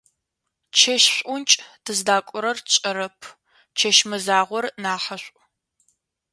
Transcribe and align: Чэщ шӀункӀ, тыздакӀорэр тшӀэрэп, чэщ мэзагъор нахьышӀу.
Чэщ 0.77 1.03
шӀункӀ, 1.15 1.55
тыздакӀорэр 1.83 2.57
тшӀэрэп, 2.65 3.19
чэщ 3.77 3.97
мэзагъор 4.09 4.65
нахьышӀу. 4.83 5.39